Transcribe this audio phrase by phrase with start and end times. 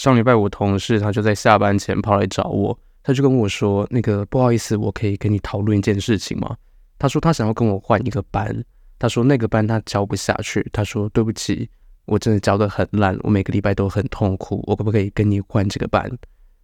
[0.00, 6.56] 上礼拜我同事他就在下班前跑来找我，他就跟我说：“那个不好意思，我可以跟你讨论一件事情吗？”
[6.98, 8.64] 他说他想要跟我换一个班，
[8.98, 11.68] 他说那个班他教不下去，他说对不起，
[12.06, 16.10] 我真的教得很烂，我每个礼拜都很痛苦，我可不可以跟你换这个班？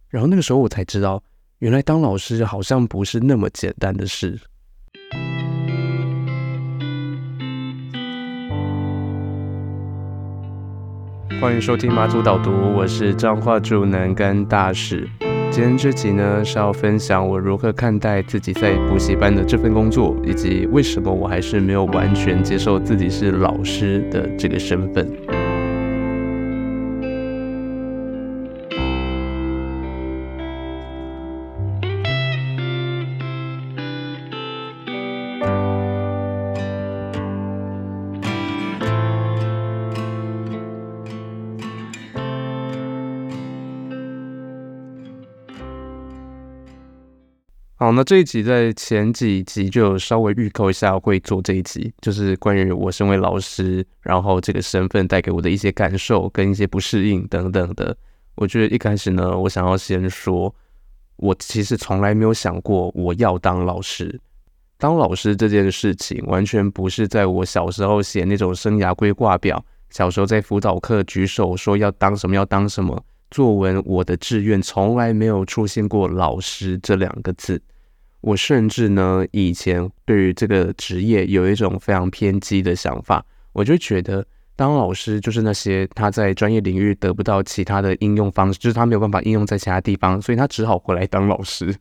[0.09, 1.23] 然后那个时候我才知道，
[1.59, 4.41] 原来当老师好像不是那么简单的事。
[11.39, 15.07] 欢迎收听马祖导读，我是彰化主能跟大使。
[15.51, 25.07] 今天这集呢是要分享我如何看待自己在补习班的这份工作，以及为什么我还是没有完全接受自己是老师的这个身份。
[47.97, 57.97] 那这一集在前几集就有稍微预告一下会做这一集，就是关于我身为老师，然后这个身份带给我的一些感受跟一些不适应等等的。
[58.35, 60.53] 我觉得一开始呢，我想要先说，
[61.15, 64.21] 我其实从来没有想过我要当老师。
[64.77, 77.59] 当老师这件事情，完全不是在我小时候写那种生涯规划表，小时候在辅导课举手说要当什么要当什么，作文我的志愿从来没有出现过老师这两个字。
[78.21, 84.25] 我甚至呢，以前对于这个职业有一种非常偏激的想法，我就觉得
[84.55, 91.73] 当老师就是那些他在专业领域得不到其他的应用方式，就是他没有办法应用在其他地方，所以他只好回来当老师。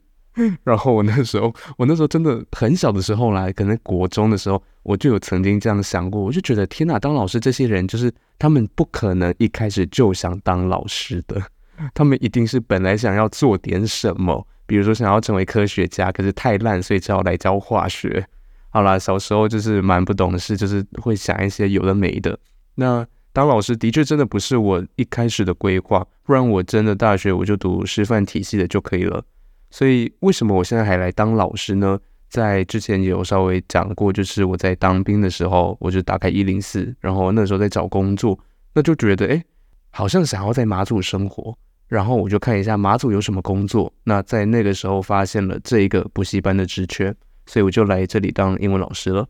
[0.62, 11.40] 然后我那时候，我那时候真的很小的时候来，可能国中的时候，我就有曾经这样想过，我就觉得天哪，当老师这些人就是他们不可能一开始就想当老师的，
[11.94, 14.46] 他们一定是本来想要做点什么。
[14.66, 18.26] 比如说想要成为科学家，可是太烂，所以只好来教化学。
[18.68, 22.38] 好啦，小时候就是蛮不懂事，就是会想一些有的没的。
[22.74, 29.24] 那当老师的确真的不是我一开始的规划，不然我真的大学我就读师范体系的就可以了。
[29.70, 31.98] 所以为什么我现在还来当老师呢？
[32.28, 38.38] 在之前有稍微讲过，就是我在当兵的时候，我就打开一零四，然后那时候在找工作，
[38.74, 39.44] 那就觉得诶，
[39.90, 41.56] 好像想要在马祖生活。
[41.88, 47.14] 然后我就看一下马祖有什么工作，那在那个时候发现了这一个补习班的职缺，
[47.46, 49.26] 所以我就来这里当英文老师了。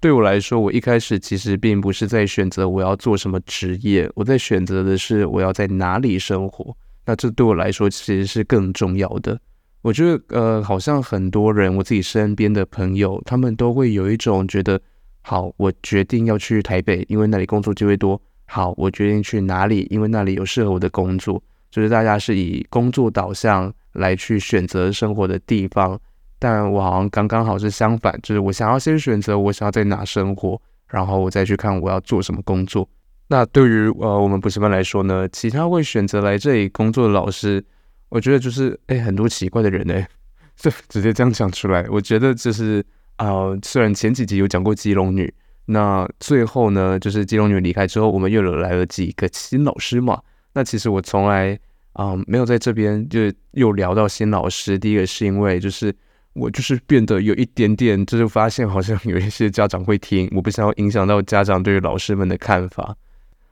[0.00, 6.76] 对我来说，我一开始其实并不是在选择我要做什么职业，我在选择的是我要在哪里生活。
[7.04, 9.38] 那这对我来说其实是更重要的。
[9.82, 14.80] 我觉得，呃，好像很多人，我自己身边的朋友，他们都会有一种觉得，
[15.22, 18.20] 好，我决定要去台北，因为那里工作机会多。
[18.46, 21.42] 好，我决定去哪里，因为那里有适合我的工作。
[21.70, 25.98] 就是大家是以工作导向来去选择生活的地方，
[26.38, 32.88] 但我好像刚刚好是相反，就是我想要先选择我想要在哪生活，然后我再去看我要做什么工作。
[33.28, 37.62] 那对于呃我们补习班来说呢，其他会选择来这里工作的老师，
[38.08, 40.06] 我觉得就是哎很多奇怪的人呢，
[40.56, 41.84] 就直接这样讲出来。
[41.90, 42.82] 我觉得就是
[43.18, 45.30] 呃虽然前几集有讲过基隆女，
[45.66, 50.18] 那最后呢就是基隆女离开之后，我们又有来了几个新老师嘛。
[50.58, 51.56] 那其实我从来
[51.92, 54.76] 啊、嗯、没有在这边就又聊到新老师。
[54.76, 55.94] 第一个是因为就是
[56.32, 62.92] 我就是变得有一点点，就是发现好像有一些家长会听，我不想要影响到家长对于老师们的看法。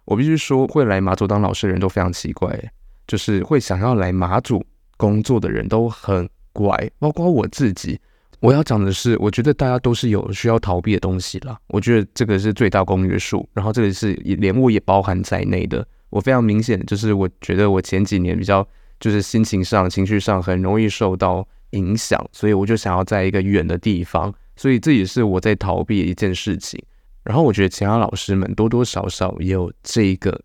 [0.05, 2.61] 我必须说，会来马祖当老师的人都非常奇怪，
[3.07, 4.61] 就是会想要来马祖
[4.97, 7.97] 工作的人都很怪，包括我自己。
[8.41, 11.57] 我要讲的是，我觉得大家都是有需要逃避的东西啦。
[11.69, 15.87] 我觉得这个是最大公约数，然后这个是连我也包含在内的。
[16.11, 18.67] 我非常明显，就是我觉得我前几年比较
[19.01, 26.83] 就是心情上、情绪上很容易受到影响，所以我就想要在一个远的地方，所以这也是我在逃避一件事情。
[27.25, 30.41] 然后我觉得其他老师们多多少少也有这个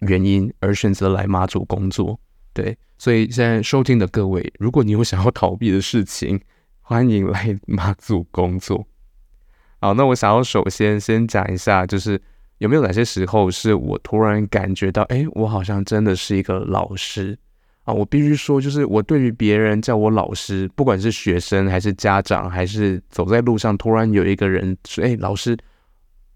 [0.00, 2.20] 原因而选择来马祖工作。
[2.52, 6.38] 对，所以现在收听的各位，如果你有想要逃避的事情，
[6.82, 8.86] 欢迎来马祖工作。
[9.80, 12.20] 好，那我想要首先先讲一下，就是。
[12.58, 17.38] 有没有哪些时候是我突然感觉到，哎，我好像真的是一个老师
[17.84, 17.94] 啊？
[17.94, 25.56] 我必须说，就是我对于别人叫我老师，不管是学生还是家长，还是走在路上突然有一个人说，哎，老师，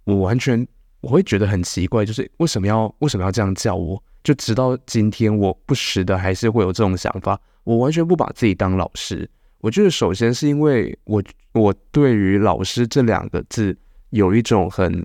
[0.04, 0.64] 我完全
[1.00, 4.00] 我会觉得很奇怪，就是为什么要为什么要这样叫我？
[4.22, 9.28] 就直到今天，我不时的还是会有这种想法，我完全不把自己当老师。
[9.58, 11.20] 我觉得首先是因为我
[11.54, 13.76] 我对于老师这两个字
[14.10, 15.04] 有一种很。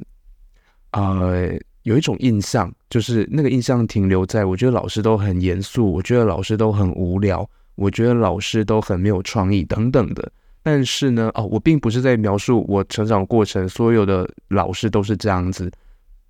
[0.97, 10.31] 呃，有一种印象，就是那个印象停留在我觉得老师都很严肃，我觉得老师都很无聊，我觉得老师都很没有创意等等的。
[10.63, 15.71] 但是呢，哦，我并不是在描述我成长过程，所有的老师都是这样子。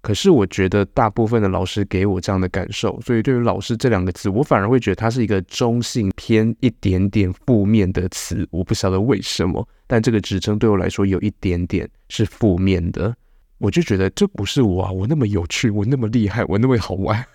[0.01, 8.47] 可是我觉得大部分的老师给我这样的感受，所以对于老师这两个字，我反而会觉得它是一个中性偏一点点负面的词。
[8.51, 13.15] 我不晓得为什么，但这个职称对我来说有一点点是负面的。
[13.57, 17.25] 我就觉得这不是我啊，我那么有趣，我那么厉害，我那么好玩。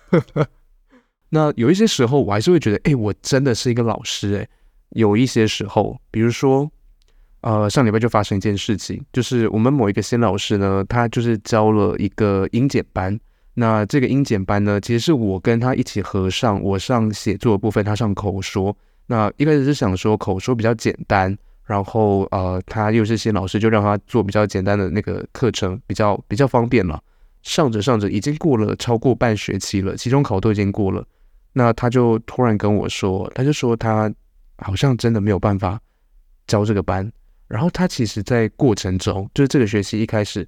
[1.29, 4.47] 那有一些时候，我还是会觉得，哎，我真的是一个老师哎。
[4.89, 6.71] 有一些时候，比如说。
[7.45, 13.19] 呃，上礼拜就发生一件事情，就是我们某一个新老师呢，他就是教了一个英检班。
[13.55, 18.73] 那这个英检班呢，其实是我跟他一起合上，我上写作的部分，他上口说。
[19.07, 27.01] 那一开始是想说口说比较简单，然后呃，他又是新老师，就让他做比较简单的那个课程，比较比较方便了。
[27.41, 31.05] 上着上着，已经过了超过半学期了，期中考都已经过了。
[31.51, 34.11] 那他就突然跟我说，他就说他
[34.57, 35.79] 好像真的没有办法
[36.47, 37.11] 教这个班。
[37.47, 40.47] 然后他其实，在过程中，就是这个学期一开始，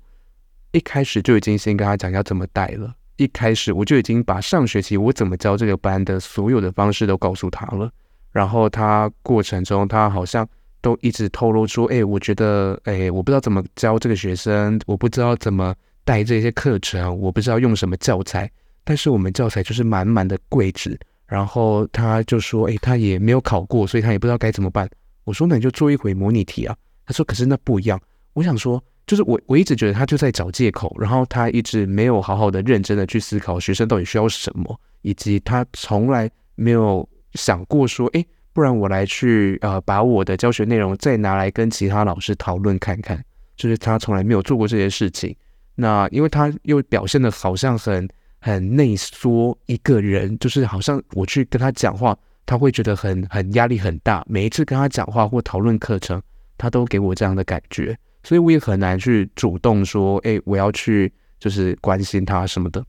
[0.71, 2.93] 一开始就已经先跟他讲要怎么带了。
[3.17, 7.89] 一开始我就已经把上学期我怎么教这个班的所有的方式都告诉他了。
[8.31, 10.47] 然后他过程中，他好像
[10.85, 15.73] 都一直透露出，哎，我觉得，哎，我不知道怎么教这个学生，我不知道怎么
[16.03, 18.47] 带这些课程，我不知道用什么教材。
[18.83, 20.95] 但是我们教材就是满满的贵纸。
[21.25, 24.87] 然后他就说，哎，他也没有考过，所以他也不知道该怎么办。
[25.23, 26.77] 我说，那你就做一回模拟题啊。
[27.03, 27.99] 他说：“可是那不一样。”
[28.33, 38.23] 我想说，就是我我一直觉得他就在找借口，然后他一直没有好好的、认真的去思考学生到底需要什么，以及他从来没有想过说：“诶，
[38.55, 43.23] 不然我来去呃，把我的教学内容再拿来跟其他老师讨论看看。”
[43.55, 45.35] 就是他从来没有做过这些事情。
[45.75, 48.07] 那因为他又表现得好像很
[48.39, 54.23] 很内缩一个人，就是好像我去跟他讲话，他会觉得很很压力很大。
[54.27, 56.19] 每一次跟他讲话或讨论课程。
[56.57, 57.93] 他都给我这样的感觉，
[58.23, 62.81] 所以我也很难去主动说，哎，我要去就是关心他什么的。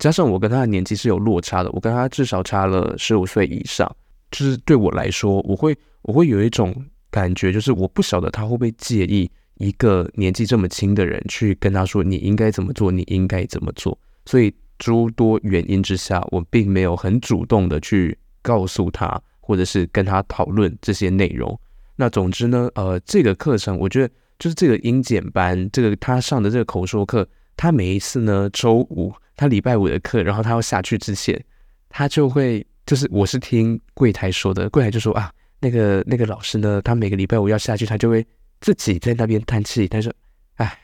[0.00, 3.88] 加上我跟他的年纪是有落差的，我跟他至少差了十五岁以上，
[4.30, 6.74] 就是对我来说，我会我会有一种
[7.10, 13.98] 感觉，就是我不晓得他会不会介意一个年纪这么轻的人去跟他说你应该怎么做，你应该怎么做。
[14.26, 21.58] 所以诸多原因之下，我并没有很主动的去告诉他，或者是跟他讨论这些内容。
[21.96, 27.26] 那总之呢，呃，这个课程我觉得就是这个英检班，这个他上的这个口说课，
[27.56, 31.44] 他每一次呢，周五他礼拜五的课，然后他要下去之前，
[31.88, 35.30] 他就会就是我是听柜台说的，柜台就说啊，
[35.60, 38.26] 那个那个老师呢，他每个礼拜五要下去，他就会
[38.60, 40.10] 自己在那边叹气，他说，
[40.54, 40.78] 哎，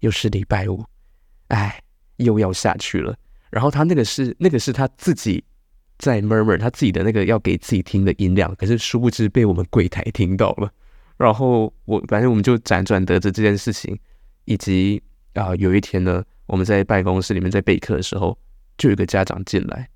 [0.00, 0.84] 又是礼拜五，
[1.48, 1.82] 哎，
[2.18, 3.16] 又要下去了，
[3.50, 5.42] 然后他那个是那个是他自己。
[6.00, 10.72] 在 murmur 他自己的那个要给自己听的音量，可是殊不知被我们柜台听到了。
[11.16, 13.98] 然后我反正我们就辗转得知这件事情，
[14.44, 15.02] 以及
[15.34, 18.38] 啊、有一天呢，我们在办公室里面在备课的时候，
[18.76, 19.88] 就有个家长进来，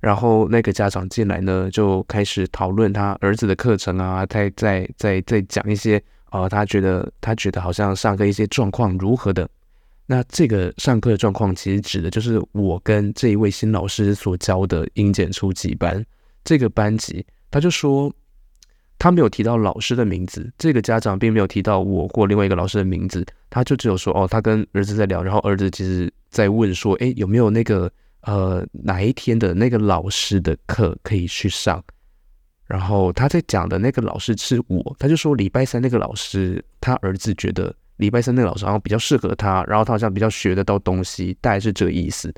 [0.00, 5.98] 然后那个家长进来呢，就开始讨论他儿子的课程啊，他在在在讲一些
[6.30, 9.48] 啊、呃，他觉得他觉得好像上课一些状况如何的。
[10.06, 16.04] 那这个上课的状况，其实指的就是我跟这一位新老师所教的英检初级班
[16.42, 17.24] 这个班级。
[17.50, 18.12] 他就说，
[18.98, 27.90] 他没有提到老师的名字，这个家长并没有提到我或另外一个老师的名字，他就只有说，哦，他跟儿子在聊，然后儿子其实在问说，诶，有没有那个
[28.22, 31.82] 呃哪一天的那个老师的课可以去上？
[32.66, 37.74] 然后他在讲的那个老师是我，他就说礼拜三那个老师，他儿子觉得。
[37.96, 42.32] 礼拜三那个老师好像比较适合他，然后他好像比较学得到东西，大概是这个意思。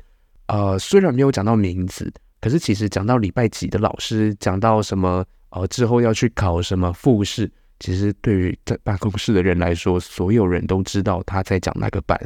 [0.47, 2.11] 呃，虽然没有讲到名字，
[2.41, 7.49] 可是其实讲到礼拜几的老师，讲到什么呃之后要去考什么复试，
[7.79, 12.19] 其实对于在办公室的人来说，所有人都知道他在讲那个班，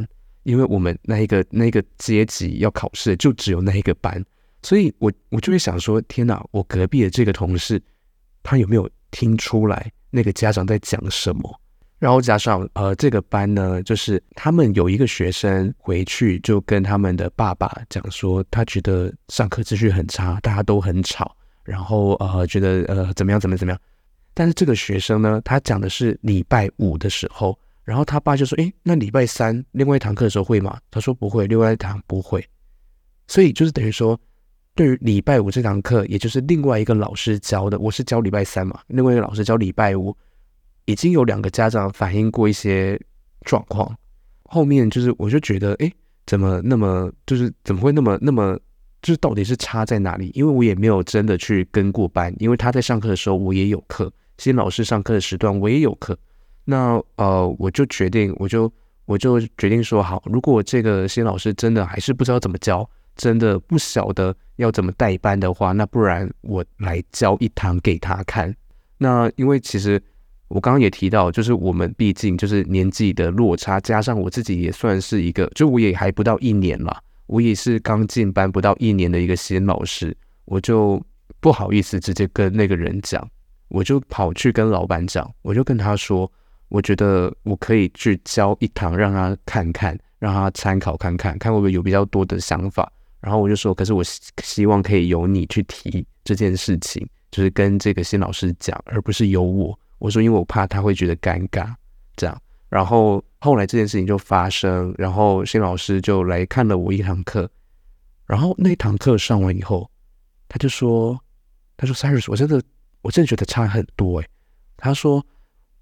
[0.47, 4.23] 因为我们那一个那一个阶级要考试就只有那一个班，
[4.61, 7.81] 所以我我就会想说，天哪，我隔壁的这个同事，
[8.43, 11.53] 他有没有听出来那个家长在讲什么？
[11.99, 21.35] 然后加上呃，这个班呢，就是他们有一个学生回去就跟他们的爸爸讲说，他觉得上课秩序很差，大家都很吵，
[21.65, 23.81] 然后呃，觉得呃怎么样怎么样怎么样。
[24.33, 30.77] 但是这个学生呢，他讲的是礼拜五的时候，然后他爸就说，诶，那礼拜三另外一堂课的时候会吗？
[30.91, 32.45] 他说不会，另外一堂不会。
[33.29, 34.19] 所以就是等于说，
[34.75, 40.13] 对于礼拜五这堂课，也就是另外一个老师教的，我是教礼拜三嘛，另外一个老师教礼拜五。
[40.83, 42.99] 已经有两个家长反映过一些
[43.45, 43.97] 状况，
[44.43, 45.89] 后面就是我就觉得，哎，
[46.25, 48.59] 怎么那么就是怎么会那么那么
[49.01, 50.29] 就是到底是差在哪里？
[50.33, 56.17] 因为我也没有真的去跟过班，因为他在上课的时候我也有课，新老师上课的时段我也有课。
[56.69, 58.69] 那呃，我就决定，我就
[59.05, 68.53] 我就决定说好，如果这个新老师真的还是不知道怎么教，真的不晓得要怎么带班的话，那不然我来教一堂给他看。
[68.97, 70.01] 那因为其实。
[70.49, 81.05] 我刚刚也提到，就是我们毕竟就是年纪的落差，加上我自己也算是一个，就我也还不到一年了，我也是刚进班不到一年的一个新老师，我就
[81.41, 83.29] 不好意思直接跟那个人讲，
[83.67, 86.31] 我就跑去跟老板讲，我就跟他说，
[86.69, 92.91] 我觉得我可以去教一堂，让他看看，让他参考看看，看会不会有比较多的想法。
[93.19, 94.03] 然后我就说，可是我
[94.43, 99.77] 希望可以由你去提这件事情，就是跟这个新老师讲，而不是由我。
[99.97, 101.73] 我说，因为我怕他会觉得尴尬，
[102.15, 102.41] 这样。
[102.69, 107.49] 然后后来这件事情就发生，然后新老师就来看了我一堂课。
[108.25, 109.89] 然后那堂课上完以后，
[110.49, 111.17] 他就说
[111.77, 112.61] ：“他说，Cyrus，我真的，
[113.01, 114.27] 我真的觉得差很多诶。”
[114.77, 115.25] 他说：“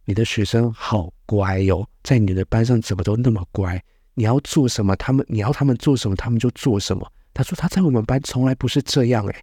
[0.06, 3.82] 你的学生好乖哟，在你的班上怎么都那么乖？
[4.14, 9.36] 你要做什么，他们你要他们做什么，他们就做什么。”他说：“他在我们班从来不是这样诶。”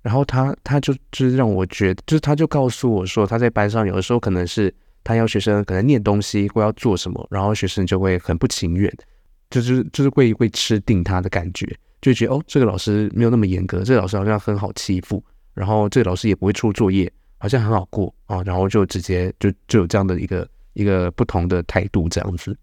[0.00, 8.92] 然后他他就就是让我觉得，就是他就告诉我说，他在班上有的时候可能是他要学生可能念东西或要做什么，然后学生就会很不情愿，
[9.50, 11.66] 就是就是会会吃定他的感觉，
[12.00, 22.56] 就觉得哦，这个老师没有那么严格，这个老师好像很好欺负，然后这个老师也不会出作业，好像很好过啊，然后就直接就就有这样的一个一个不同的态度这样子，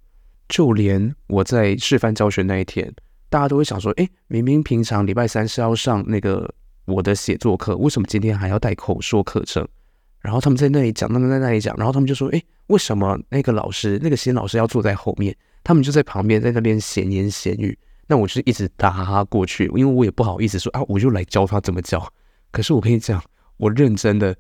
[0.48, 2.90] 就连我在示范教学那一天，
[3.30, 6.50] 大家都会想说，诶，明明平常礼拜三是要上那个。
[6.86, 9.68] 我的写作课为什么今天还要带口说课程？
[10.22, 15.36] 然后他们在那里讲，他们在那里讲，然后他们就说：“诶，为什么那个老师，那个新老师要坐在后面？
[15.64, 17.78] 他们就在旁边在那边闲言闲语。
[18.08, 22.04] 那我就一直打哈哈过去，因为我也不好意思说啊，我就来教他怎么教。
[22.50, 23.24] 可是我跟你讲，
[23.58, 24.36] 我认真的，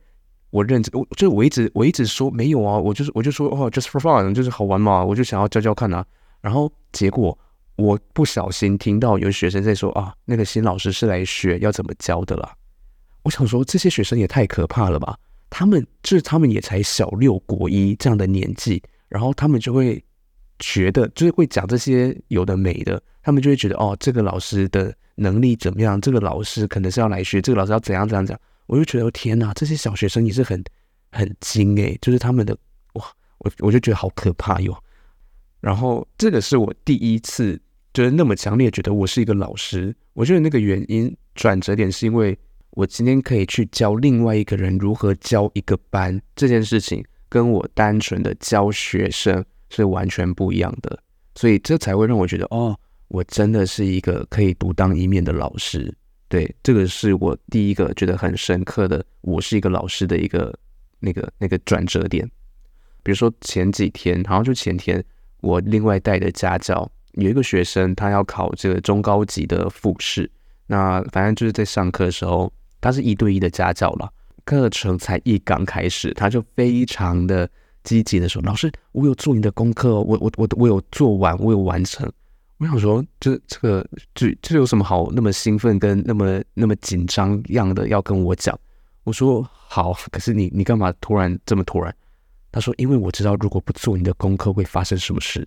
[0.51, 6.05] 我认真，我就我一直我一直说没有啊，我就是我就说哦，just for fun，就是好玩嘛，我就想要教教看啊。
[6.41, 7.37] 然后结果。
[7.81, 12.53] 我不小心听到有学生在说啊，那个新老师是来学要怎么教的啦。
[13.23, 15.17] 我想说，这些学生也太可怕了吧？
[15.49, 20.03] 他们就是他们也才小六国一这样的年纪，然后他们就会
[20.59, 26.01] 觉得，就是会讲这些有的没的，他们就会觉得哦，这个老师的能力怎么样？
[26.01, 28.37] 这个老师可能是要来学，这个老师要怎样怎样讲？
[28.69, 30.63] 我就觉得天哪，这些小学生也是很
[31.11, 32.57] 很精诶，就是他们的
[32.93, 33.03] 哇，
[33.39, 34.73] 我我就觉得好可怕哟。
[35.59, 37.61] 然后这个是我第一次。
[37.91, 42.37] 就是那么强烈觉得我是一个老师，我觉得那个原因转折点是因为
[42.69, 50.99] 我今天可以去教另外一个人如何教一个班，这件事情跟我单纯的教学生是完全不一样的，
[51.33, 55.91] 所以这才会让我觉得哦，我真的是一个可以独当一面的老师。
[56.29, 60.57] 对，这个是我第一个觉得很深刻的，我是一个老师的一个
[60.99, 62.25] 那个那个转折点。
[63.01, 65.03] 比如说前几天，好像就前天，
[65.41, 66.89] 我另外带的家教。
[67.13, 70.29] 有一个学生，他要考这个中高级的复试，
[70.67, 74.07] 那反正就是在上课的时候，他是一对一的家教了，
[74.45, 77.49] 课程才一刚开始，他就非常的
[77.83, 82.07] 积极的说：“老师，我有做你的功课，我我我我有做完，我有完成。”
[82.59, 88.57] 我想说，这这个这这有什么好那么兴奋跟那么那么紧张样的要跟我讲？
[89.05, 91.95] 我说好，可是你你干嘛突然这么突然？
[92.51, 95.45] 他说：“因为我知道如果不做你的功课会发生什么事。”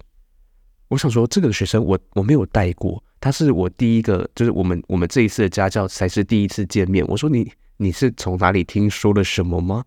[0.88, 7.04] 我想说，这个学生我我没有带过，他是我第一个，就是我们我们这一次的家教才是第一次见面。
[7.08, 9.84] 我说你你是从哪里听说了什么吗？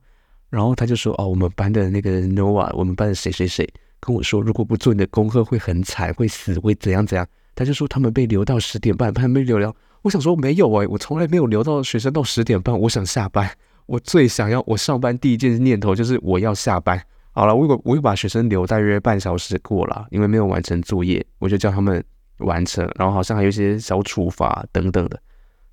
[0.50, 3.68] 然后他就说哦，我们班的那个 Noah，我们班的谁谁谁
[4.06, 7.28] 跟我说，如果不做你的功课会很惨，会死，会怎样怎样。
[7.56, 9.74] 他就说他们被留到十点半，还没留了。
[10.04, 12.80] 我想说没有哎、欸，我从来没有留到学生到十点半。
[12.80, 13.50] 我想下班，
[13.88, 17.02] 我最想要我上班第一件念头就是我要下班。
[17.32, 22.04] 好了，我有我又把学生留大约半小时过了，因为没有完成作业，我就叫他们
[22.38, 25.20] 完成，然后好像还有一些小处罚等等的。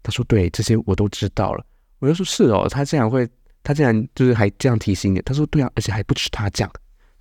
[0.02, 1.64] 他说：“对，这些我都知道了。”
[2.00, 3.28] 我就说：“是哦，他竟然会，
[3.62, 6.68] 他竟然就是还这样提醒你。”他说：“对啊，而且还不止他讲，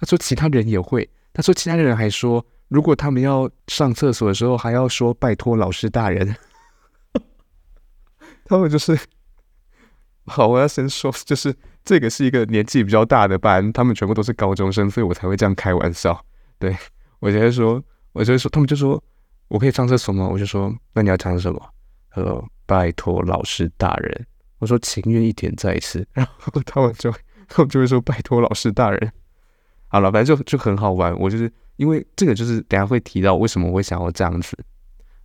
[0.02, 1.10] 他说其他人也会。
[1.32, 6.36] 他说其他的人还说，如果他们要上厕所的时候，还要说拜托老师大人。
[8.44, 9.00] ”他们就是。
[10.26, 11.54] 好，我要先说，就是
[11.84, 16.26] 这个是一个年纪比较大的班，他们全部都是高中生，所以我才会这样开玩笑。
[16.60, 16.76] 对，
[17.20, 19.04] 我就会说，我就会说，他们就说
[19.48, 20.28] 我可以上厕所吗？
[20.28, 21.60] 我就说，那你要讲什么？
[22.12, 24.28] 他说拜托老师大人。
[24.60, 27.12] 我说情愿一点再一次， 然后他们就
[27.48, 29.12] 他们就会说拜托老师大人。
[29.92, 31.14] 好了，反正就就很好玩。
[31.20, 34.58] 我就是因为这个，就是等下会提到为什么我会想要这样子。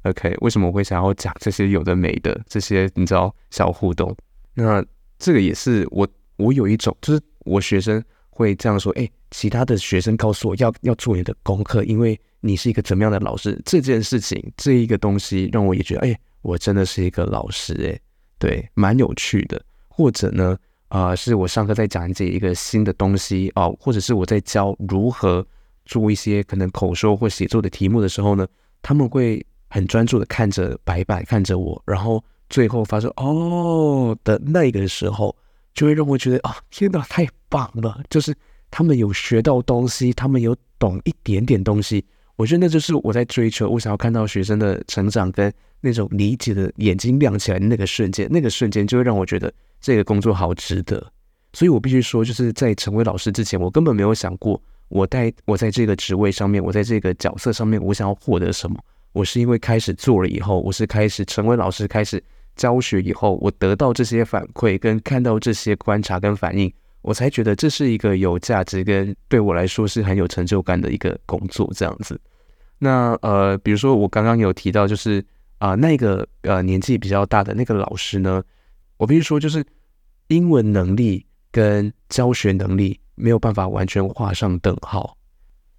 [0.03, 4.13] OK，为什么我会想要讲这些有的没的这些你知道小互动？
[4.55, 4.85] 那
[5.21, 6.07] 这个也是我
[6.37, 13.57] 我有一种就是我学生会这样说，哎，其他的学生告诉我要要做你的功课，因为你是一个怎么样的老师？
[13.65, 18.01] 这件事情这一个东西让我也觉得，哎，我真的是一个老师，哎，
[18.37, 19.63] 对，蛮有趣的。
[19.89, 25.45] 或者呢，呃，是我上课在讲解一个新的东西哦，或者是我在教如何
[25.85, 28.47] 做一些可能口说或写作的题目的时候呢，
[28.83, 35.35] 他们会很专注的看着白板，看着我，然后最后发出“哦”的那个时候，
[35.75, 38.01] 就会让我觉得啊、哦，天哪，太棒了！
[38.09, 38.33] 就是
[38.71, 42.05] 他们有学到东西，他们有懂一点点东西，
[42.37, 49.53] 我觉得那就是我在追求，我想要看到学生的成长跟那种理解的眼睛亮起来那个瞬间，那个瞬间就会让我觉得。
[49.81, 51.05] 这个工作好值得，
[51.53, 58.77] 所以我必须说，就是在成为老师之前，我根本没有想过，我在我在这个职位上面，我在这个角色上面，我想要获得什么。
[59.13, 62.23] 我是因为开始做了以后，我是开始成为老师，开始
[62.55, 71.71] 教学以后，我得到这些反馈，跟看到这些观察跟反应，我才觉得这是一个有价值跟对我来说是很有成就感的一个工作。
[71.75, 72.21] 这样子，
[72.79, 75.25] 那呃，比如说我刚刚有提到，就是
[75.59, 78.43] 啊、那个呃年纪比较大的那个老师呢，
[78.97, 79.65] 我必须说就是。
[80.29, 85.17] 英文能力跟教学能力没有办法完全画上等号。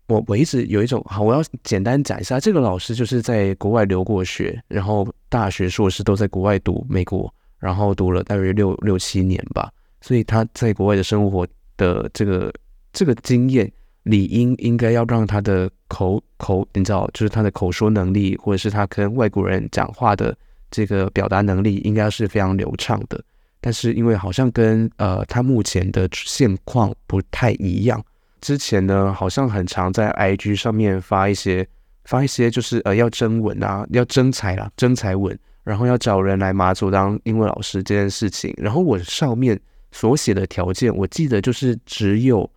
[0.07, 9.69] 我我一直有一种好，我要简单讲一下，这个老师就是在国外留过学，然后大学硕士都在国外读美国，然后读了大约六六七年吧，
[9.99, 11.45] 所以他在国外的生活
[11.75, 12.49] 的这个
[12.93, 13.69] 这个经验，
[14.03, 20.33] 理应应该要让他的口口，你知道，就是他的口说能力，或者是他跟外国人讲话的
[20.71, 23.23] 这个表达能力，应该是非常流畅的。
[23.59, 28.03] 但是因为好像跟呃他目前的现况不太一样，
[28.39, 31.67] 之前呢好像很常在 IG 上面发一些
[32.05, 39.59] 发一些就是呃要征文啊，要征才啦，征才文，然后要找人来马祖当英文老师这件事情，然后我上面
[39.91, 42.49] 所写的条件，我记得就是只有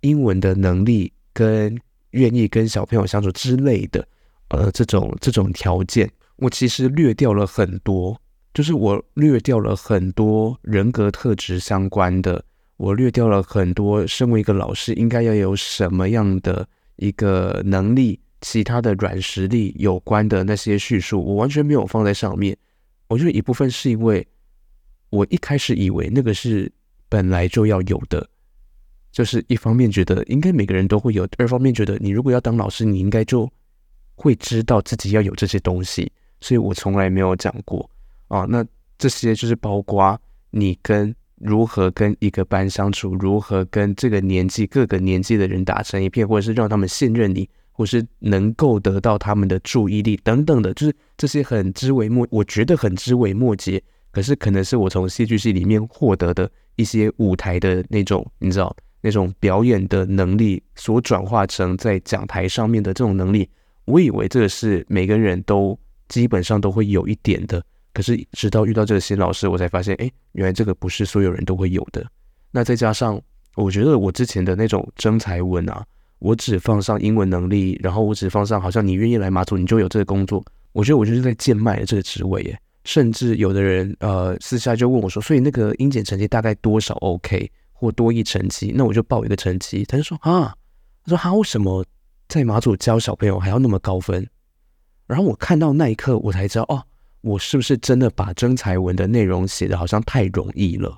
[0.00, 1.78] 英文的能力跟
[2.10, 4.06] 愿意跟小朋友相处之类的，
[4.48, 8.20] 呃这种这种条件，我其实略掉了很多。
[8.54, 12.42] 就是我略掉了很多人格特质相关的，
[12.78, 22.56] 我略掉了很多身为一个老师应该要有什么样的一个能力，其他的软实力有关的那些叙述，我完全没有放在上面。
[23.08, 24.26] 我觉得一部分是因为
[25.10, 26.72] 我一开始以为那个是
[27.10, 28.26] 本来就要有的，
[29.12, 33.46] 就是一方面觉得应该每个人都会有，二方面觉得你如果要当老师，你应该就
[34.14, 37.88] 会知道自己要有这些东西，所以我从来没有讲过。
[38.28, 38.64] 啊，那
[38.98, 40.20] 这些就是包括
[40.50, 63.48] 你跟如何跟一个班相处，如何跟这个年纪各个年纪的人打成一片，或者是让他们信任你，或是能够得到他们的注意力等等的，就是这些很知微末，我觉得很知微末节，可是可能是我从戏剧系里面获得的一些舞台的那种，你知道那种表演的能力所转化成在讲台上面的这种能力，
[63.84, 67.62] 我以为这个是每个人都基本上都会有一点的。
[67.92, 72.06] 可是直到遇到这个新老师，我才发现，哎，原来这个不是所有人都会有的。
[72.50, 73.18] 那再加上，
[73.54, 75.82] 我觉得我之前的那种征才文啊，
[76.18, 80.44] 我只放上英文能力，然后我只放上好像你愿意来马祖，你就有这个工作。
[80.72, 82.58] 我觉得我就是在贱卖这个职位耶。
[82.84, 88.72] 甚至有的人呃私下就问我说，所以那个英检成绩大概多少 OK 或多一成绩？
[88.76, 89.84] 那我就报一个成绩。
[89.86, 90.54] 他就说啊，
[91.04, 91.84] 他说他为什么
[92.28, 94.28] 在马祖教小朋友还要那么高分？
[95.06, 96.82] 然后我看到那一刻，我才知道哦。
[97.22, 100.96] 我是不是真的把征才文的内容写得好像太容易了？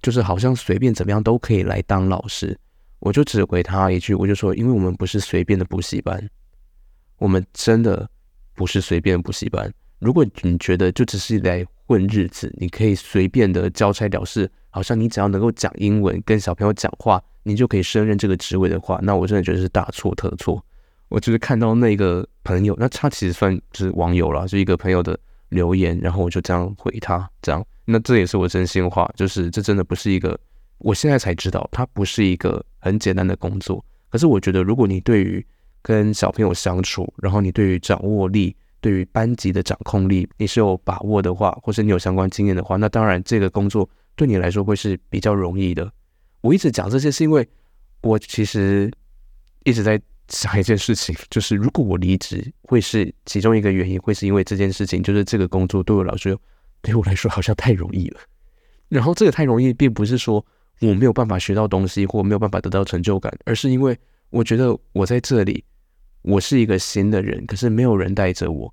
[0.00, 2.58] 就是好像随便怎么样都可以来当老师。
[2.98, 6.26] 我就只回他一句，我就说，因为我们不是随便的补习班，
[7.18, 8.08] 我们真的
[8.54, 9.70] 不是随便的补习班。
[9.98, 20.64] 如果你觉得就只是来混日子，你可以随便的交差了事，好像你只要能够讲英文跟小朋友讲话，你就可以胜任这个职位的话，那我真的觉得是大错特错。
[21.08, 25.18] 我就是看到那个朋友，那他其实算是网友了，就一个朋友的。
[25.50, 30.36] 留言，然后我就这样回他，这样，那这也是我真心话，就是这真的不是一个，
[30.78, 33.82] 我现在才知道，它不是一个很简单的工作。
[34.08, 35.46] 可是我觉得，如果你对于
[35.82, 45.88] 跟小朋友相处，然后你对于掌握力，对于班级的掌控力，你是有把握的话，或是你有相关经验的话，那当然这个工作对你来说会是比较容易的。
[46.40, 47.48] 我一直讲这些，是因为
[48.00, 48.92] 我其实
[49.62, 50.02] 一直在。
[50.28, 56.36] 想一件事情，就是如果我离职，会是其中一个原因，会是因为这件事情，就是这个工作对我来说，
[56.82, 58.20] 对我来说好像太容易了。
[58.88, 60.44] 然后这个太容易，并不是说
[60.80, 63.96] 我没有办法学到东西，或没有办法得到成就感，而是因为
[64.30, 65.64] 我觉得我在这里，
[66.22, 68.72] 我是一个新的人，可是没有人带着我，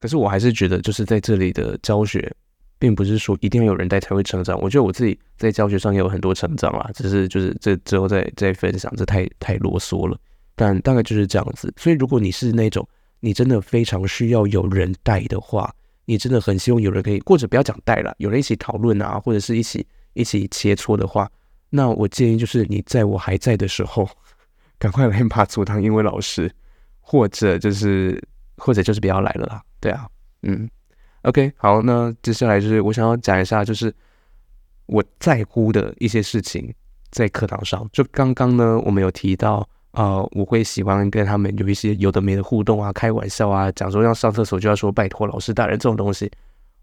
[0.00, 2.32] 可是我还是觉得，就是在这里的教学，
[2.78, 4.60] 并不是说一定要有人带才会成长。
[4.60, 10.16] 我觉得我自己在教学上也有很多成长啦，只是就是这之后再再分享，这太太啰嗦了。
[10.54, 11.72] 但大概就是这样子。
[11.76, 12.86] 所以如果你是那种
[13.20, 15.72] 你真的非常需要有人带的话，
[16.04, 21.30] 你真的很希望有人可以，或者不要讲带了，有人一起讨论啊，或者是一起一起切磋的话，
[21.70, 24.08] 那我建议就是你在我还在的时候，
[24.78, 26.52] 赶快来马祖当英文老师，
[27.00, 28.20] 或者就是
[28.56, 29.62] 或者就是不要来了啦。
[29.80, 30.08] 对啊，
[30.42, 30.68] 嗯
[31.22, 33.94] ，OK，好，那接下来就是我想要讲一下，就是
[34.86, 36.74] 我在乎的一些事情，
[37.10, 37.88] 在课堂上。
[37.92, 46.30] 就刚刚呢，我们有提到、呃，我会喜欢跟他们有一些有的没的互动啊，开玩笑啊，讲说要上厕所就要说拜托老师大人这种东西。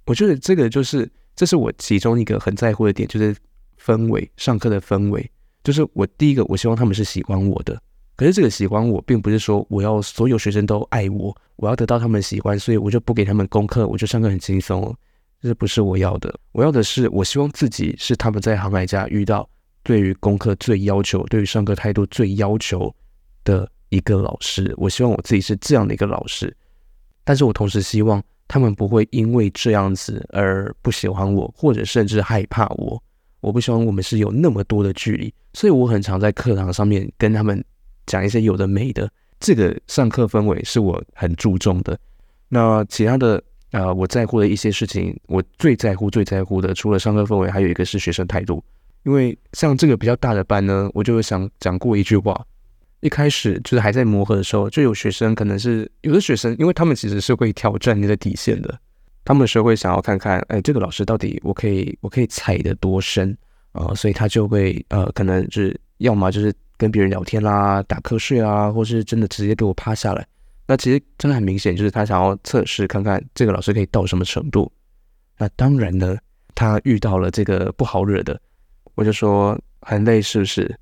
[0.06, 3.36] 我觉得这个就是，这是我其中一个很在乎的点，就是
[3.84, 5.30] 氛围，上课的氛围。
[5.64, 7.80] 就是我第一个，我希望他们是喜欢我的。
[8.16, 14.96] 可是这个喜欢我，并不是说我要所有学生都爱我，我要得到他们喜欢，所以我就不给他们功课，我就上课很轻松。
[15.42, 19.50] 这不是我要的，我要的是，我希望自己是他们在航海家遇到
[19.84, 22.94] 对于功课最要求、对于上课态度最要求
[23.44, 24.74] 的一个老师。
[24.78, 26.56] 我希望我自己是这样的一个老师，
[27.24, 33.02] 但是我同时希望他们不会因为这样子而不喜欢我，或者甚至害怕我。
[33.42, 37.64] 我不希望我们是有那么多的距离，所以我很常在课堂上面跟他们。
[38.06, 39.08] 讲一些有的没的，
[39.40, 41.96] 这个上课氛围是我很注重的。
[42.48, 43.40] 那其他的
[43.70, 48.64] 啊、我在乎的一些事情，我最在乎、最在乎的，除了上课氛围，还有一个是学生态度。
[49.10, 52.46] 因为像这个比较大的班呢，我就想讲过一句话：
[53.00, 58.80] 一开始就是还在磨合的时候，就有学生可能是有的学生，因为他们其实是会挑战你的底线的，
[59.26, 63.36] 他们是会想要看看，哎，这个老师到底我可以我可以踩得多深
[63.72, 66.54] 啊、所以他就会呃，可能就是要么就是。
[66.80, 70.26] 跟别人聊天啦，打瞌睡啊，或是真的直接给我趴下来，
[70.66, 74.72] 那其实真的很明显，就是他想要测试看看这个老师可以到什么程度。
[75.38, 76.16] 那当然呢，
[76.56, 78.40] 他遇到了这个不好惹的，
[78.96, 80.80] 我就说很累是不是？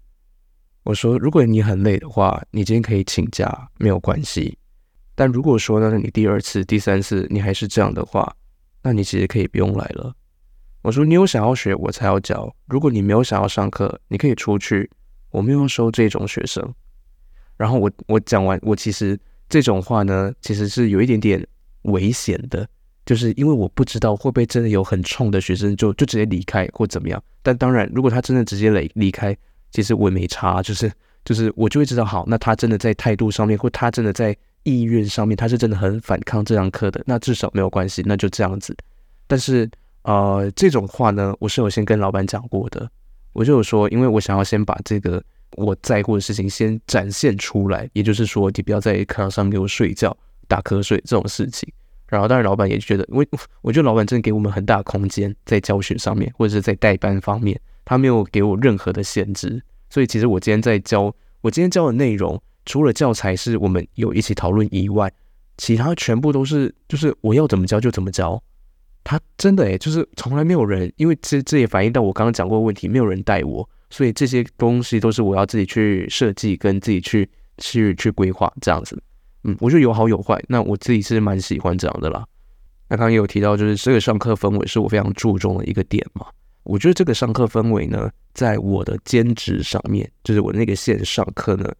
[0.83, 4.57] 我说如果你很累的话，你今天可以请假，没有关系。
[5.15, 8.35] 但如果说呢，你第二次、第三次你还是这样的话，
[8.81, 10.13] 那你其实可以不用来了。
[10.81, 12.55] 我说你有想要学，我才要教。
[12.67, 14.89] 如果你没有想要上课，你可以出去。
[15.29, 16.73] 我没有收这种学生，
[17.57, 21.45] 然后我我讲完，我其实这种话呢，其实是有一点点
[21.81, 22.67] 危险的，
[23.07, 27.23] 就是因为我不知道会不会真的有很冲的学生就就直接离开或怎么样。
[27.41, 29.35] 但当然，如果他真的直接离离开，
[29.71, 30.91] 其实我也没差，就是
[31.23, 38.75] 就是我就会知道，好，那他真的在态度上面，或他真的在意愿上面，他是真的很反抗这堂课的，那至少没有关系，那就这样子。
[39.25, 39.69] 但是
[40.01, 42.89] 呃，这种话呢，我是有先跟老板讲过的。
[43.31, 45.23] 我就有说，因为我想要先把这个
[45.55, 50.15] 我在乎的事情先展现出来，也就是说，你不要在课堂上给我睡觉、
[50.47, 51.71] 打瞌睡这种事情。
[52.07, 53.27] 然后，当然，老板也觉得，因为
[53.61, 59.61] 我觉得老板真的给我们很大空间在教学上面，或者是在代班方面，他没有给我任何的限制。
[59.89, 65.11] 所以，其实我今天在教，我今天教的内容，除了教材是我们有一起讨论以外，
[65.57, 68.41] 其他全部都是就是我要怎么教就怎么教。
[69.03, 79.01] 他真的诶，就是从来没有人，因为这这也反映到我刚刚讲过的问题，没有人带我，所以这些东西都是我要自己去设计，跟自己去去去规划这样子。
[79.47, 82.23] 嗯，我觉得有好有坏，那我自己是蛮喜欢这样的啦。
[82.87, 86.27] 那刚刚也有提到，就是这个上课氛围是我非常注重的一个点嘛。
[86.63, 91.73] 我觉得这个上课氛围呢，在我的兼职上面，就是我那个线上课呢，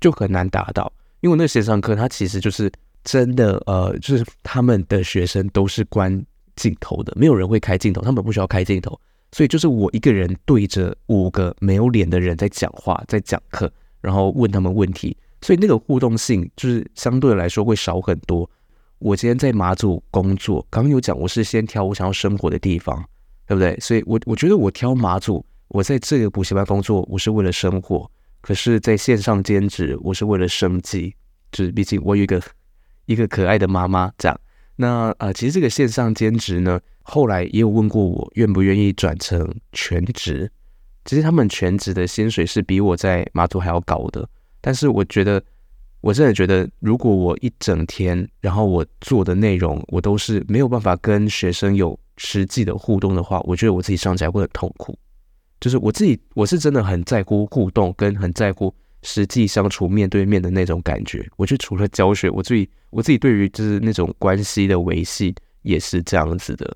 [0.00, 2.70] 就很难达到，因为那个线上课它其实就是
[3.02, 6.24] 真的，呃，就是他们的学生都是关。
[6.56, 8.96] 镜头的，没有人会开镜头，他们不需要开镜头，
[9.32, 13.68] 所以就是我一个人对着五个没有脸的人在讲话，在讲课，
[14.00, 18.50] 然后问他们问题，所以那个互动性就是相对来说会少很多。
[18.98, 23.04] 我今天在马祖工作，刚有讲我是先挑我想要生活的地方，
[23.46, 23.78] 对不对？
[23.78, 31.14] 所以我我觉得我挑马祖，我在这个补习班工作，我是为了生活，可是在线上兼职，我是为了生计，
[31.52, 32.40] 就是毕竟我有一个
[33.04, 34.40] 一个可爱的妈妈这样。
[34.76, 40.50] 那呃，其实这个线上兼职呢，后来也有问过我愿不愿意转成全职。
[41.04, 44.26] 其实他们全职的薪水是比我在马祖还要高的。
[44.64, 45.42] 但是我觉得，
[46.00, 54.98] 我真的觉得，如果我一整天，然后我做的内容，我都是没有办法跟学生有实际的互动的话，我觉得我自己上起来会很痛苦。
[55.60, 58.74] 就是我自己，我是真的很在乎互动，跟很在乎。
[59.06, 66.74] 实际相处面对面的那种感觉，我觉得除了教学，我自己我自己对于就是那种关系的维系也是这样子的。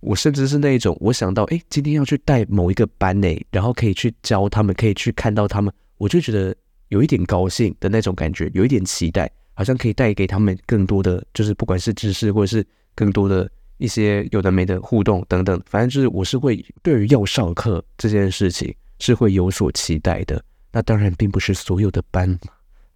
[0.00, 6.52] 我甚至是那一种，我想到哎，今天要去带某一个班诶，然后可以去教他们，可以去看到他们，我就觉得
[6.90, 20.42] 有一点高兴的那种感觉，有一点期待，好像可以带给他们更多的，就是不管是知识或者是更多的一些有的没的互动等等，反正就是我是会对于要上课这件事情是会有所期待的。
[20.72, 22.38] 那当然并不是所有的班，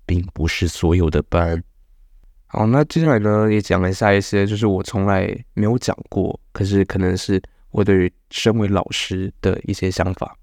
[0.06, 1.60] 并不是所有的班。
[2.46, 10.36] 好，那接下来呢也讲了一下一些，就是我从来没有讲过，可是可能是我对于身为老师的一些想法。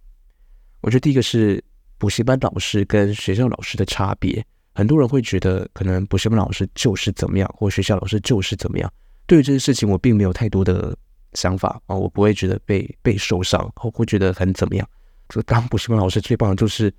[0.82, 1.64] 我觉得第一个是
[2.02, 4.44] 补习班老师跟学校老师的差别。
[4.74, 8.92] 很多人会觉得，可能补习班老师就是怎么样，或学校老师就是怎么样。
[9.28, 10.98] 对于这件事情，我并没有太多的
[11.34, 14.90] 想法啊，我不会觉得被被受伤，或会觉得很怎么样。
[15.30, 16.92] 这当补习班老师最棒的就是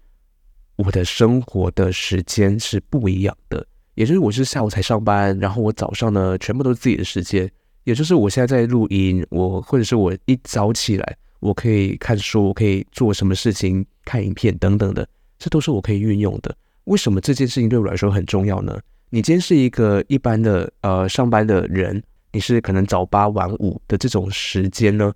[0.76, 7.50] 我的生活的时间是不一样的，也就是我是下午才上班，然后我早上呢全部都是自己的时间，
[7.82, 11.16] 也就是我现在在录音，我或者是我一早起来。
[11.42, 15.06] 我可以看书，我可以做什么事情，看影片等等的，
[15.40, 16.56] 这都是我可以运用的。
[16.84, 18.78] 为什么这件事情对我来说很重要呢？
[19.10, 22.00] 你今天是一个一般的呃上班的人，
[22.30, 25.12] 你是可能早八晚五的这种时间呢？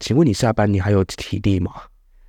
[0.00, 1.72] 请问你下班你还有体力吗？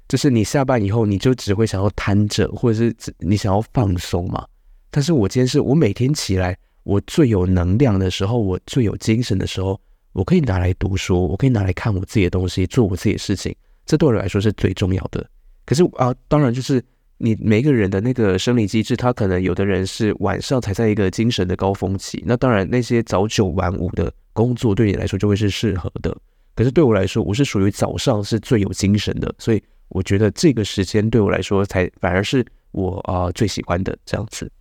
[0.08, 4.48] 就是你下班以后你就只会想要瘫着，或者是你想要放松吗？
[4.90, 9.78] 但是我今天是我每天起来，我最有能量的时候，我最有精神的时候。
[10.14, 13.54] 我可以拿来读书，我可以拿来看我自己的东西，做我自己的事情，
[13.86, 15.28] 这对我来说是最重要的。
[15.66, 16.84] 可是啊，当然就是
[17.18, 26.16] 你每个人的那个生理机制，他可能有的人是晚上才在一个精神的高峰期，那当然那些早九晚五的工作对你来说就会是适合的。
[26.56, 34.52] 可是对我来说，我是属于早上是最有精神的，所以我觉得这个时间对我来说才反而是我啊最喜欢的这样子。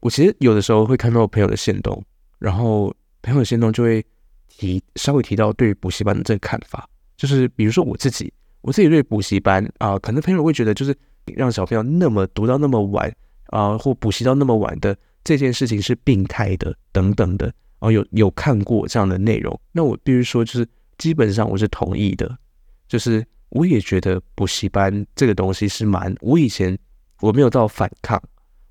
[0.00, 2.02] 我其实有的时候会看到朋友的行动，
[2.40, 4.04] 然后朋友的行动就会。
[4.58, 10.94] 提稍微提到对补习班的这个看法，就是比如说我自己，我自己对补习班啊、可能朋友会觉得就是
[11.36, 13.10] 让小朋友那么读到那么晚
[13.46, 20.68] 啊、或补习到那么晚的这件事情是病态的等等的，哦、有有看过这样的内容，那我必须说就是
[20.98, 22.36] 基本上我是同意的，
[22.88, 26.76] 就是我也觉得补习班这个东西是蛮，我以前
[27.20, 28.20] 我没有到反抗，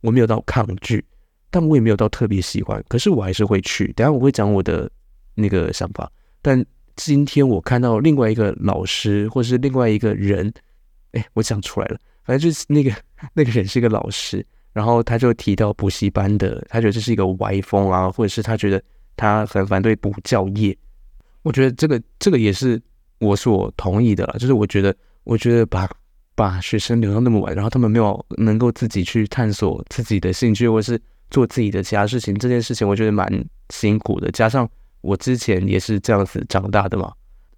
[0.02, 1.04] 我没有到抗拒，
[1.50, 4.91] 但我也没有到特别喜欢，可是我还是会去，等下我会讲我的。
[5.38, 10.52] 那个想法，但今天我看到另外一个老师，或是另外一个人，
[11.12, 12.91] 哎，我讲出来了，反正就是那个
[13.34, 18.82] 那个人是一个老师，然后他就提到补习班的，他觉得这是一个歪风啊，或者是他觉得
[19.15, 20.76] 他很反对补教业。
[21.43, 22.82] 我觉得这个这个也是
[23.19, 25.88] 我所同意的啦，就是我觉得我觉得把
[26.34, 33.32] 把学生留到那么晚，然后他们没有能够自己去探索自己的兴趣，或是做自己的其他事情，这件事情我觉得蛮
[33.69, 34.67] 辛苦的，加上。
[35.02, 37.12] 我之前也是这样子长大的嘛，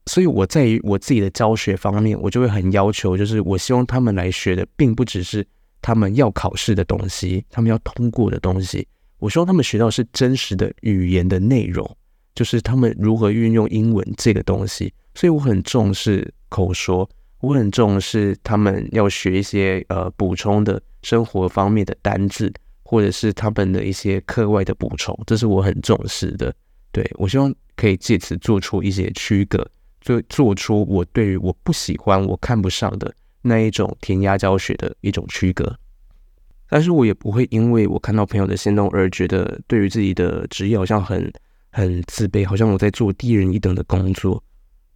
[0.05, 5.45] 所以我在于我自己的教学方面，我就会很要求，就是我希望他们来学的，并不只是
[5.81, 8.87] 他们要考试的东西，他们要通过的东西。
[9.19, 11.97] 我希望他们学到是真实的语言的内容，
[12.33, 14.93] 就是他们如何运用英文这个东西。
[15.13, 17.09] 所以我很重视口说，
[17.41, 22.51] 我很重视他们要学一些呃补充的生活方面的单字，
[22.83, 26.53] 或者是他们的一些课外的补充，这是我很重视的。
[26.91, 29.69] 对，我希望可以借此做出一些区隔，
[30.01, 35.77] 就做出我对于我不喜欢、我看不上的那一种填鸭教学的一种区隔。
[36.67, 41.31] 但是我也不会因为我看到朋友的行动而觉得对于自己的职业好像很
[41.71, 44.43] 很自卑，好像我在做低人一等的工作。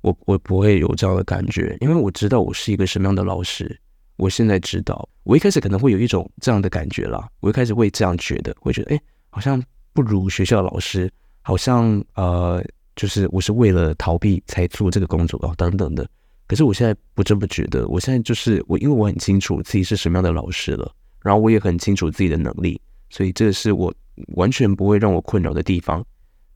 [0.01, 3.79] 我我不会有这样的感觉，因为我知道我是一个什么样的老师。
[4.17, 9.01] 我现在知道，我一开始可能会有一种这样的感觉啦，我一开始会这样觉得，会觉得哎，
[9.31, 9.61] 好像
[9.93, 11.09] 不如学校老师。
[11.43, 12.63] 好像呃，
[12.95, 16.09] 就是我是为了逃避才做这个工作哦，等等的。
[16.47, 22.79] 可是我现在不这么觉得，我现在就是我，因为我很清楚自己是什么样的老师了，然后我也很清楚自己的能力，
[23.09, 23.93] 所以这是我
[24.35, 26.03] 完全不会让我困扰的地方。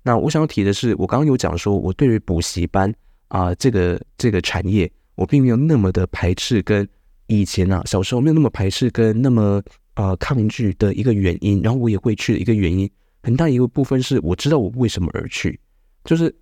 [0.04, 2.94] 那我想要提的是，我刚刚有讲说，我对于补习班
[3.30, 6.88] 啊、这个这个产业，我并没有那么的排斥，跟
[7.28, 9.62] 以前啊小时候没有那么排斥跟那么
[9.96, 12.90] 呃抗拒的一个原因，然后我也会去的一个原因。
[13.24, 15.60] 很大一个部分是我知道我为什么而去，
[16.04, 16.34] 就是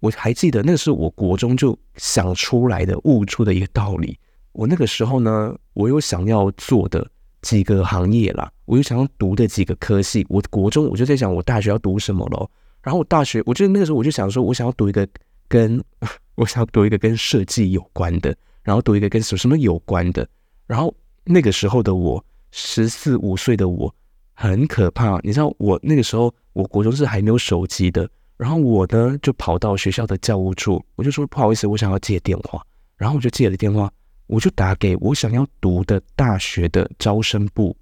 [0.00, 4.18] 我还记得那是我国中就想出来的悟出的一个道理。
[4.52, 7.08] 我那个时候呢，我有想要做的
[7.42, 10.24] 几个行业啦，我有想要读的几个科系。
[10.28, 12.50] 我国中我就在想我大学要读什么咯。
[12.82, 15.06] 然后我大学，我觉得那个时候我就想说，我想要读一个
[15.48, 15.82] 跟
[16.36, 20.26] 我想要读一个跟设计有关的，然后读一个跟什么什么有关的。
[20.66, 23.92] 然后那个时候的我，十四五岁的我。
[24.40, 32.64] 很可怕，你知道我那个时候，我国中是还没有手机的，然后我呢就跑到学校的教务处，我就说不好意思，我想要借电话，
[32.96, 33.90] 然后我就借了电话，
[34.28, 37.76] 我就打给我想要读的大学的招生部，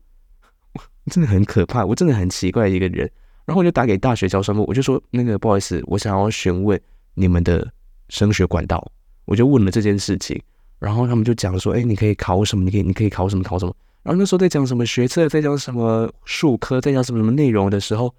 [1.13, 3.11] 真的很可怕，我真的很奇怪一个人。
[3.45, 6.81] 然后我就打给大学招生部，我就说那个不好意思，我想要询问
[7.13, 7.71] 你们的
[8.09, 8.91] 升学管道，
[9.27, 10.43] 我就问了这件事情。
[10.79, 12.65] 然后他们就讲说，哎，你可以考什么？
[12.65, 13.43] 你可以你可以考什么？
[13.43, 13.77] 考什么？
[14.07, 18.15] 然后那时候在讲什么学测，在讲什么数科，在讲什么什么内容的时候，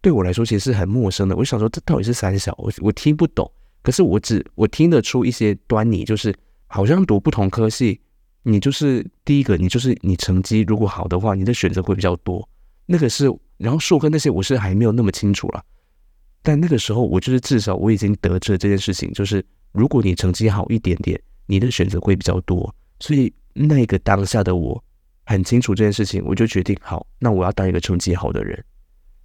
[0.00, 1.34] 对我来说其实是很陌生的。
[1.34, 2.54] 我就想说，这到底是三小？
[2.58, 3.50] 我我听不懂。
[3.82, 6.32] 可是我只我听得出一些端倪，就是
[6.68, 8.00] 好像读不同科系，
[8.44, 12.48] 你就是第一个，你就是你成绩如果好的话，你的选择会比较多。
[12.86, 13.28] 那个是。
[13.58, 15.64] 然后数科那些我是还没有那么清楚了，
[16.42, 22.74] 但那个时候我就是至少我已经得知了这件事情，就是如果你成绩好一点点，你的选择会比较多。
[22.98, 24.82] 所以那个当下的我
[25.32, 28.62] 很清楚这件事情，我就决定好，那我要当一个成绩好的人，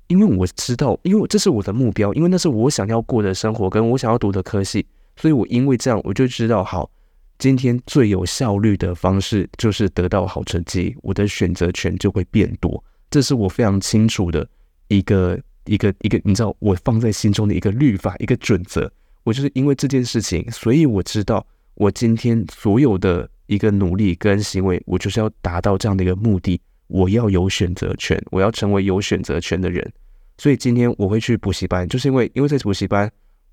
[0.08, 4.86] 因为我知道，因为这是我的目标，因为那是我想要过的生活，跟我想要读的科系，
[5.18, 6.90] 所以我因为这样我就知道，好，
[7.38, 12.82] 今天最有效率的方式就是得到好成绩，我的选择权就会变多。
[13.12, 14.48] 这是我非常清楚的
[14.88, 18.92] 一个一个一个，你知道，我放在心中的一个律法，一个准则。
[19.24, 26.62] 我就是因为这件事情，所以我知道我今天所有的一个努力跟行为，我就是要达到这样的一个目的。
[26.88, 29.92] 我要有选择权，我要成为有选择权的人。
[30.38, 33.12] 所以今天我会去补习班，就是因为因为在补习班，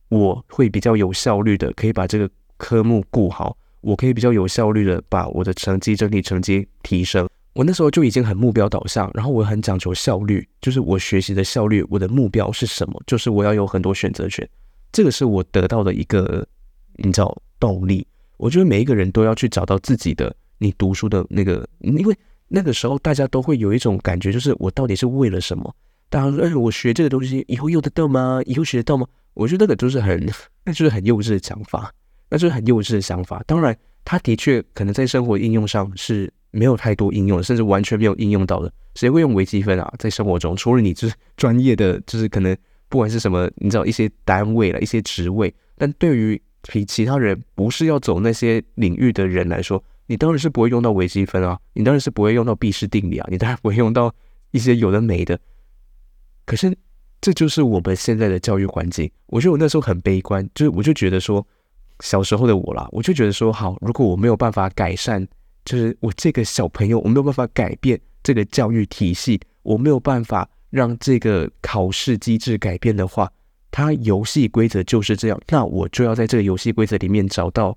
[0.08, 7.28] 我会比较有效率的可以把这个科目顾好，我可以比较有效率的把我的成绩整体成绩提升。
[7.54, 11.84] 我那时候就已经很目标导向，然后我很讲求效率，就是我学习的效率。
[11.88, 13.02] 我的目标是什么？
[13.06, 14.48] 就是我要有很多选择权，
[14.92, 16.46] 这个是我得到的一个，
[16.96, 18.06] 你知道，动力。
[18.44, 22.14] 我觉得每一个人都要去找到自己的，你读书的那个，因为
[22.46, 25.74] 那个时候大家都会有一种感觉，就是我到底是为了什么？
[26.10, 28.42] 大家说，哎，我学这个东西以后用得到吗？
[28.44, 29.06] 以后学得到吗？
[29.32, 30.30] 我觉得那个就是很，
[30.62, 31.90] 那就是很幼稚的想法，
[32.28, 33.42] 那就是很幼稚的想法。
[33.46, 36.30] 当然，他的确可能在生活应用上是。
[36.56, 38.72] 没有太多应用，甚至完全没有应用到的。
[38.94, 39.92] 谁会用微积分啊？
[39.98, 42.56] 在生活中，除了你就是专业的，就是可能
[42.88, 45.52] 不管是什么，你知道一些单位了，一些职位。
[45.76, 54.12] 但对于比其他人不是要走那些领域的人来说，你当然是不会用到微积分啊，你当然是不会用到毕氏定理啊，你当然不会用到
[54.50, 55.38] 一些有的没的。
[56.44, 56.76] 可是
[57.20, 59.10] 这就是我们现在的教育环境。
[59.26, 61.46] 我觉得我那时候很悲观，就是我就觉得说，
[62.00, 65.26] 小时候的我啦，我就觉得说，好，如果我没有办法改善。
[65.64, 73.32] 就是我这个小朋友，我没有办法改变这个教育体系，我没有办法让这个考试机制改变的话，
[73.74, 75.40] 它游戏规则就是这样。
[75.48, 77.76] 那我就要在这个游戏规则里面找到，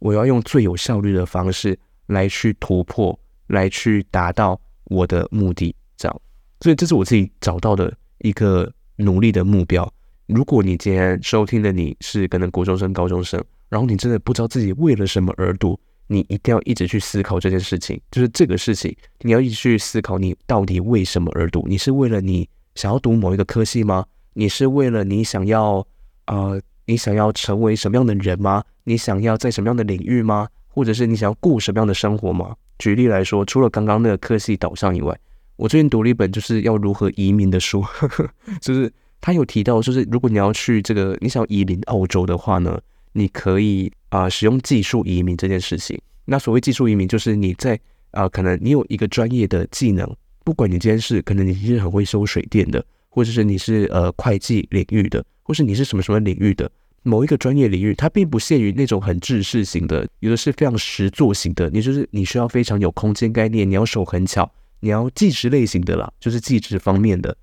[0.00, 5.72] 我要用最有效率的方式来去突破，来去达到我的目的。
[5.96, 6.20] 这样，
[6.60, 9.88] 所以这是我自己找到的一个努力的目标。
[10.26, 15.78] 如果你今天收听的你是可能国中生、高中生，然后你真的不知道自己为了什么而读。
[16.08, 21.64] 你一定要一直去思考这件事情，就是这个事情，你要一直去思考你到底为什么而读？
[21.68, 24.04] 你是为了你想要读某一个科系吗？
[24.38, 25.84] 你是为了你想要
[26.26, 28.62] 呃，你想要成为什么样的人吗？
[28.84, 30.46] 你想要在什么样的领域吗？
[30.68, 32.54] 或者是你想要过什么样的生活吗？
[32.78, 35.18] 举例来说，除了刚刚那个科系导向以外，
[35.56, 42.80] 我最近读了一本就是要如何移民的书，呵呵，就是他有提到，就是如果你要去这个，你想移民澳洲的话呢，
[43.12, 43.92] 你可以。
[44.10, 47.78] 啊、使用技术移民这件事情，那所谓技术移民，就是你在
[48.12, 50.10] 啊、可能你有一个专业的技能，
[50.44, 56.70] 不管你今天是可能你是很会修水电的，或者是你是呃会计领域的，或是你是什么什么领域的
[57.02, 67.36] 某一个专业领域，它并不限于那种很制式型的，有的是非常实作型的，你就是你需要非常有空间概念，你要手很巧，你要计时类型的啦，就是计时方面的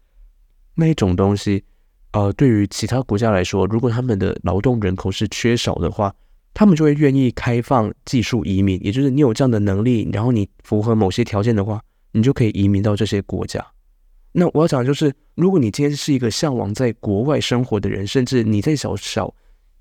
[0.75, 1.63] 那一种东西。
[2.12, 6.15] 呃，对于其他国家来说，如果他们的劳动人口是缺少的话，
[6.54, 11.82] 他们就会愿意开放技术移民，也就是你有这样的能力，然后你符合某些条件的话，
[12.13, 13.65] 你就可以移民到这些国家。
[14.37, 19.33] 那我要讲的就是，如果你今天是一个向往在国外生活的人，甚至你在小小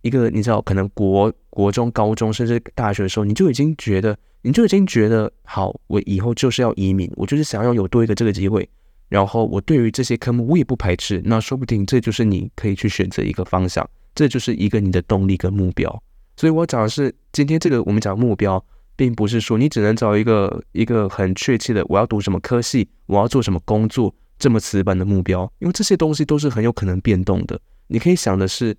[0.03, 8.69] 一个你知道可能国国中、高中甚至大学的时候，你就已经觉得，你就已经觉得好，我以后就是要移民，我就是想要有多一个这个机会。
[9.09, 13.85] 然后我对于这些科目我也不排斥，那说不定这就是你可以去选择一个方向，
[14.15, 16.03] 这就是一个你的动力跟目标。
[16.37, 27.61] 所以我讲的是，今天这个我们讲目标，并不是说你只能找一个一个很确切的，我要读什么科系，我要做什么工作这么死板的目标，因为这些东西都是很有可能变动的。
[27.87, 28.77] 你可以想的是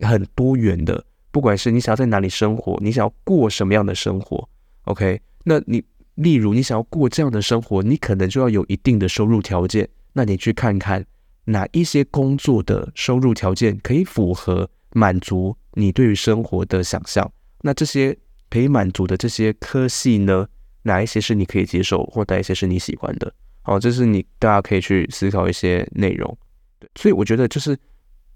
[0.00, 4.48] 很多元的，不管是你想要在哪里生活，你想要过什么样的生活
[4.84, 5.20] ，OK？
[5.44, 5.82] 那你
[6.14, 9.88] 例如你想要过这样的生活，你可能就要有一定的收入条件。
[10.12, 11.04] 那你去看看
[11.44, 15.56] 哪一些工作的收入条件可以符合满足。
[15.72, 17.30] 你对于生活的想象，
[17.62, 18.16] 那这些
[18.48, 20.46] 可以满足的这些科系呢？
[20.82, 23.34] 哪一些是你可以接受，或哪一些是你喜欢的？
[23.66, 26.38] 好，这是你大家可以去思考一些内容。
[26.78, 27.76] 对，所以我觉得就是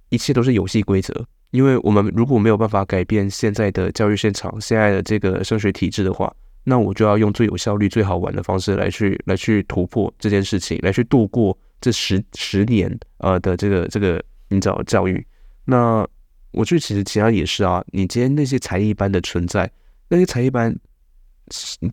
[0.08, 1.14] 一切都是游戏规则，
[1.50, 15.24] 因为我们如果没有办法改变现在的教育现场、现在的这个升学体制的话，那我就要用最有效率、最好玩的方式来去来去突破这件事情，来去度过这十十年呃的这个这个你知道教育。
[15.66, 16.08] 那
[16.52, 19.70] 我觉得其实其他也是啊，你今天那些才艺班的存在，
[20.08, 20.74] 那些才艺班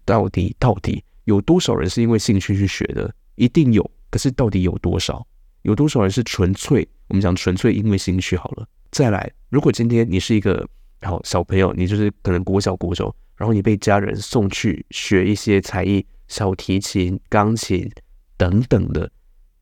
[0.05, 3.13] 到底到底有多少人是因为兴趣去学的？
[3.35, 5.25] 一定有，可是到底有多少？
[5.61, 6.87] 有多少人是纯粹？
[7.07, 8.67] 我们讲纯粹因为兴趣好了。
[8.91, 10.67] 再来，如果今天你是一个
[11.01, 17.89] 好小朋友，你就是可能国小、国中，然后你被家人送去学一些才艺，小提琴、钢琴
[18.37, 19.11] 等等的，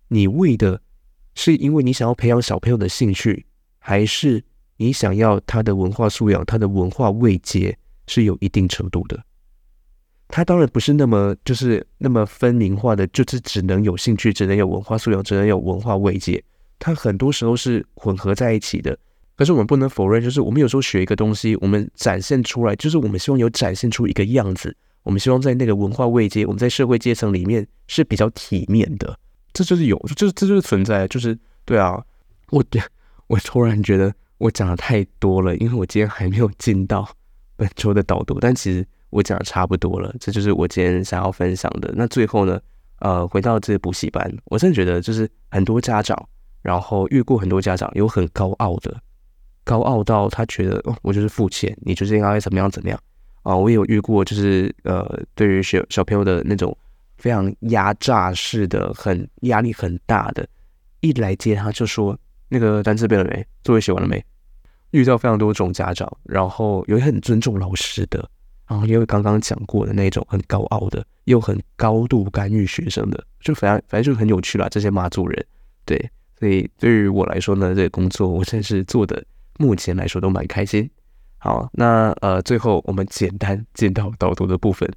[0.07, 0.79] 你为的
[1.35, 3.45] 是因为你想要培养小朋友的兴趣，
[3.79, 4.43] 还是
[4.77, 9.23] 你想要他的文化素养、他的文化位阶是有一定程度的？
[10.35, 16.43] 它当然不是那么就是那么分明化的，就是只能有兴趣，只能有文化素养，只能有文化慰藉。
[16.79, 18.97] 它很多时候是混合在一起的。
[19.35, 24.75] 可是我们不能否认，就是我们有时候学一个东西，我们展现出来，就是我们希望有展现出一个样子。
[25.03, 29.15] 我们希望在那个文化位阶，我们在社会阶层里面是比较体面的。
[29.53, 32.03] 这就是有，就是这就是存在，就是对啊。
[32.49, 32.65] 我
[33.27, 37.07] 我突然觉得我讲的太多了，因为我今天还没有进到
[37.55, 38.83] 本周的导读，但其实。
[39.13, 41.93] 我讲的差不多了，这就是我今天想要分享的。
[41.95, 42.59] 那最后呢，
[42.99, 46.17] 呃，回到这补习班，我真的觉得就是很多家长，
[46.63, 48.99] 然后遇过很多家长有很高傲的，
[49.63, 52.99] 高傲到他觉得哦，我就是付钱，你就是应该怎么样怎么样
[53.43, 53.55] 啊。
[53.55, 56.75] 我也有遇过，就是呃，对于小小朋友的那种
[57.17, 60.47] 非常压榨式的，很压力很大的，
[61.01, 62.17] 一来接他就说
[62.49, 64.23] 那个单词背了没，作业写完了没，
[64.89, 68.27] 遇到非常多种家长，然后有很尊重老师的。
[68.73, 74.67] 然后因为刚刚讲过的那种很高傲的，又很高度干预学生的，就反正反正就很有趣啦。
[74.67, 75.45] 这些马祖人，
[75.85, 76.09] 对，
[76.39, 79.23] 所以对于我来说呢，这个工作我真是做的，
[79.59, 80.89] 目前来说都蛮开心。
[81.37, 84.91] 好，那呃，最后我们简单进到导读的部分。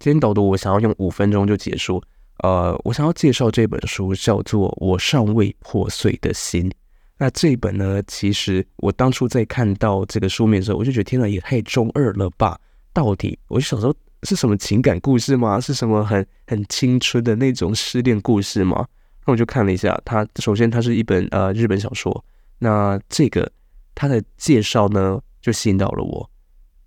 [0.00, 2.02] 今天导读我想要用五分钟就结束。
[2.42, 6.68] 呃，我想要介绍这本书，叫做《我尚未破碎的心》。
[7.16, 12.58] 那这本呢，其实我当初在看到这个书名的时候，我就觉得天哪，也太中二了吧！
[12.92, 15.60] 到底我就想说，是什么情感故事吗？
[15.60, 18.84] 是什么很很青春的那种失恋故事吗？
[19.24, 22.24] 那我就看了一下，它首先它是一本呃日本小说。
[22.58, 23.48] 那这个
[23.94, 26.28] 它的介绍呢，就吸引到了我。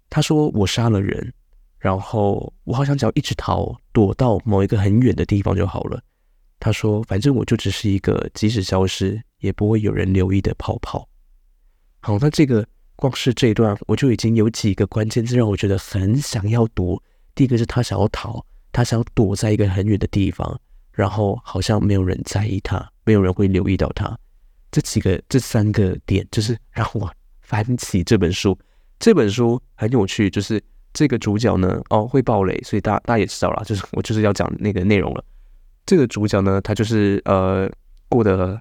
[0.09, 1.33] 他说我杀了人。
[1.85, 6.01] 然后我好像只要一直逃，躲到某一个很远的地方就好了。
[6.59, 11.07] 他说：“反正我就只是一个即使消失也不会有人留意的泡泡。”
[12.01, 16.99] 好，那这个光是这一段我就已经有几个关键字让我觉得很想要读。
[17.35, 20.59] 第一个是他想要逃，他想要躲在一个很远的地方，
[20.91, 24.17] 然后好像没有人在意他，没有人会留意到他。
[24.71, 28.57] 这几个这三个点就是让我翻起这本书。
[28.97, 30.59] 这本书很有趣，就是。
[30.95, 35.23] 这个主角呢，哦，会爆雷，所以大家大家也知道了，就是我就是要讲那个内容了。
[35.85, 37.69] 这个主角呢，他就是呃
[38.07, 38.59] 过得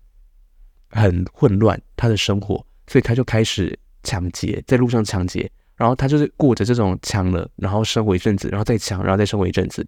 [0.91, 2.57] 很混乱，他的生活，
[2.89, 9.87] 所以他就开始抢劫，在路上抢劫，然后他就是过着这种抢了，然后生活一阵子，然后再抢，然后再生活一阵子，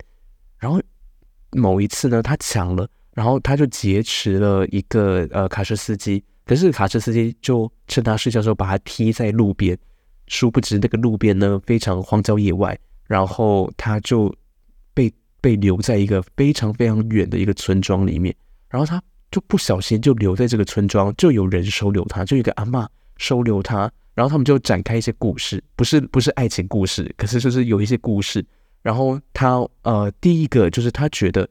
[0.61, 0.81] 然后
[1.51, 9.77] 某一次呢，他抢了，然后他就劫持了一个呃卡车司机，可是卡车司机就趁他睡觉的时候把他踢在路边。
[10.27, 14.35] 殊不知，那个路边呢，非常荒郊野外，然后他就
[14.93, 18.35] 被被留在一个非常非常远的一个村庄里面，
[18.69, 28.45] 然后他就不小心就留在这个村庄，就有人收留他，就一个阿嬷收留他，然后他们就展开一些故事，不是不是爱情故事，可是就是有一些故事。
[28.83, 31.49] 然后他呃，第一个就是他觉得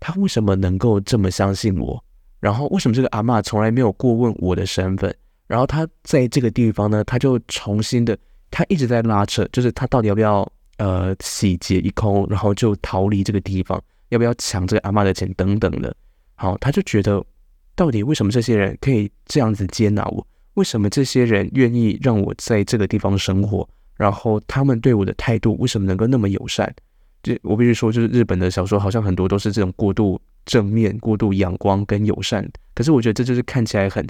[0.00, 2.02] 他为什么能够这么相信我，
[2.40, 5.14] 然后为什么这个阿嬷从来没有过问我的身份？
[5.46, 8.16] 然后他在这个地方呢，他就重新的，
[8.50, 15.94] 他一直在拉扯，就是他到底要不要呃洗劫一空，然后就逃离这个地方，要不要抢这个阿嬷的钱等等的。
[16.34, 17.22] 好，他就觉得
[17.74, 20.26] 到底为什么这些人可以这样子接纳我？
[20.54, 23.68] 为什么这些人愿意让我在这个地方生活？
[23.96, 26.74] 然后他们对我的态度为什么能够那么友善？
[27.22, 32.50] 这我必须说，就是日本的小说好像很多都是这种过度正面、过度阳光跟友善。
[32.74, 34.06] 可是我觉得这就是看起来很。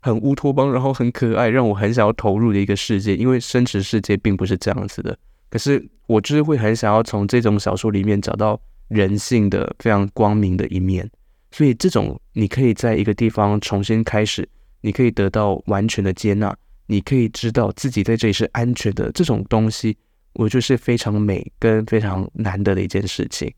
[0.00, 3.16] 很乌托邦，然后很可爱，让我很想要投入的一个世界。
[3.16, 5.16] 因为真实世界并不是这样子的，
[5.50, 11.10] 可是我就是会很想要从这种小说里面找到人性的非常光明的一面。
[11.50, 14.48] 所以这种你可以在一个地方重新开始，
[14.82, 16.54] 你可以得到完全的接纳，
[16.86, 19.10] 你可以知道自己在这里是安全的。
[19.12, 19.96] 这种东西，
[20.34, 23.52] 我觉得是非常美跟非常难得的一件事情。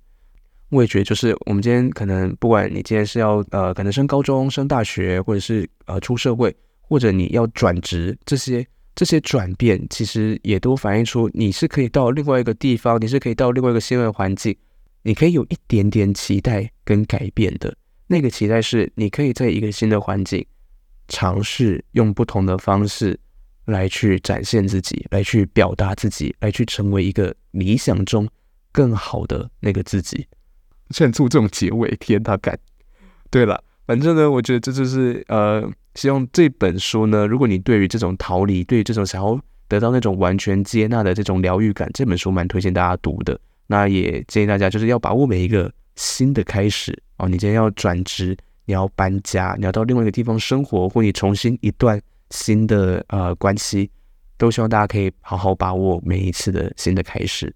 [0.70, 8.64] 我也觉得，就是我们今天可能不管你今天是要呃，可能升高中、升大学，或者是呃出社会，或者你要转职，这些
[8.94, 14.56] 这些转变，其实也都反映出你是可以到另外一个地方，你是可以到另外一个新的环境，
[15.02, 17.74] 你可以有一点点期待跟改变的。
[18.06, 20.44] 那个期待是，你可以在一个新的环境
[21.08, 23.18] 尝试用不同的方式
[23.64, 28.28] 来去展现自己，来去表达自己，来去成为一个理想中
[28.70, 30.26] 更好的那个自己。
[30.90, 32.58] 劝出这种结尾，天大感。
[33.30, 43.38] 对了，反正呢，我觉得这就是呃，希望这本书呢，如果你对于这种逃离，对于这种想要得到那种完全接纳的这种疗愈感，这本书蛮推荐大家读的。
[43.66, 47.00] 那也建议大家就是要把握每一个新的开始。
[47.18, 53.88] 哦，你今天要转职，你要搬家，你要到另外一个地方生活，或你重新一段新的呃关系，
[54.36, 57.54] 都希望大家可以好好把握每一次的新的开始。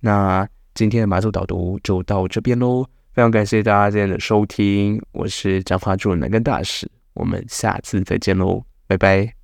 [0.00, 0.48] 那
[0.80, 9.39] 今天的马祖导读就到这边喽，非常感谢大家今天的收听，我是彰化助人南根大使，我们下次再见喽，拜拜。